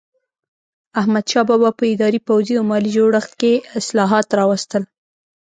احمدشاه 1.01 1.45
بابا 1.49 1.69
په 1.79 1.83
اداري، 1.93 2.19
پوځي 2.27 2.53
او 2.59 2.65
مالي 2.71 2.91
جوړښت 2.97 3.31
کې 3.41 3.53
اصلاحات 3.79 4.27
راوستل. 4.39 4.83